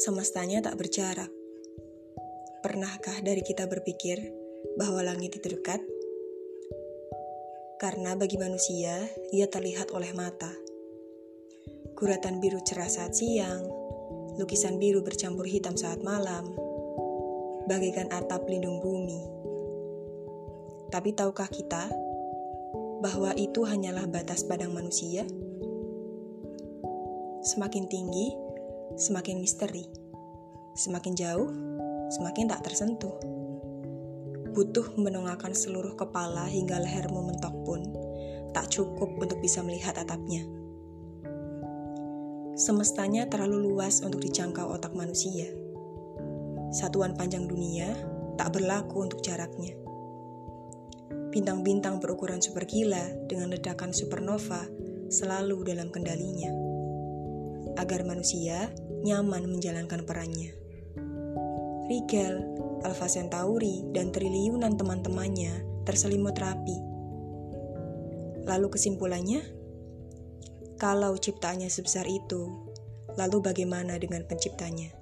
Semestanya 0.00 0.64
tak 0.64 0.80
berjarak. 0.80 1.28
Pernahkah 2.64 3.20
dari 3.20 3.44
kita 3.44 3.68
berpikir 3.68 4.32
bahwa 4.80 5.04
langit 5.04 5.36
itu 5.36 5.52
dekat? 5.52 5.76
Karena 7.76 8.16
bagi 8.16 8.40
manusia, 8.40 8.96
ia 9.28 9.44
terlihat 9.44 9.92
oleh 9.92 10.08
mata. 10.16 10.48
Guratan 11.92 12.40
biru 12.40 12.64
cerah 12.64 12.88
saat 12.88 13.12
siang, 13.12 13.60
lukisan 14.40 14.80
biru 14.80 15.04
bercampur 15.04 15.44
hitam 15.44 15.76
saat 15.76 16.00
malam, 16.00 16.48
bagaikan 17.68 18.08
atap 18.08 18.48
lindung 18.48 18.80
bumi. 18.80 19.20
Tapi 20.88 21.12
tahukah 21.12 21.52
kita 21.52 21.92
bahwa 23.04 23.36
itu 23.36 23.68
hanyalah 23.68 24.08
batas 24.08 24.48
padang 24.48 24.72
manusia? 24.72 25.28
Semakin 27.44 27.84
tinggi, 27.84 28.48
semakin 28.98 29.38
misteri. 29.38 29.86
Semakin 30.74 31.14
jauh, 31.14 31.50
semakin 32.14 32.50
tak 32.50 32.66
tersentuh. 32.66 33.14
Butuh 34.50 34.98
menongakkan 34.98 35.54
seluruh 35.54 35.94
kepala 35.94 36.46
hingga 36.50 36.82
lehermu 36.82 37.30
mentok 37.30 37.54
pun, 37.62 37.86
tak 38.50 38.66
cukup 38.70 39.14
untuk 39.22 39.38
bisa 39.38 39.62
melihat 39.62 39.94
atapnya. 39.94 40.42
Semestanya 42.58 43.30
terlalu 43.30 43.70
luas 43.70 44.02
untuk 44.02 44.20
dijangkau 44.20 44.74
otak 44.74 44.92
manusia. 44.92 45.48
Satuan 46.74 47.14
panjang 47.14 47.46
dunia 47.46 47.94
tak 48.34 48.58
berlaku 48.58 49.06
untuk 49.06 49.22
jaraknya. 49.22 49.74
Bintang-bintang 51.30 52.02
berukuran 52.02 52.42
super 52.42 52.66
gila 52.66 53.06
dengan 53.30 53.54
ledakan 53.54 53.94
supernova 53.94 54.66
selalu 55.10 55.62
dalam 55.62 55.94
kendalinya 55.94 56.50
agar 57.78 58.02
manusia 58.02 58.68
nyaman 59.00 59.48
menjalankan 59.48 60.04
perannya. 60.04 60.52
Rigel, 61.88 62.44
Alpha 62.86 63.08
Centauri, 63.10 63.82
dan 63.90 64.14
triliunan 64.14 64.78
teman-temannya 64.78 65.84
terselimut 65.88 66.38
rapi. 66.38 66.76
Lalu 68.46 68.66
kesimpulannya, 68.70 69.42
kalau 70.78 71.18
ciptaannya 71.18 71.66
sebesar 71.66 72.06
itu, 72.06 72.52
lalu 73.18 73.42
bagaimana 73.42 73.98
dengan 73.98 74.22
penciptanya? 74.28 74.99